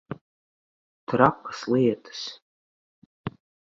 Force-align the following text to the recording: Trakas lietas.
Trakas 1.13 1.63
lietas. 1.77 2.25